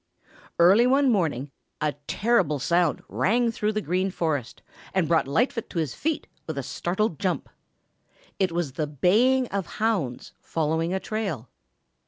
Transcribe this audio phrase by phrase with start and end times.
[0.57, 4.63] Early one morning a terrible sound rang through the Green Forest
[4.95, 7.47] and brought Lightfoot to his feet with a startled jump.
[8.39, 11.51] It was the baying of hounds following a trail.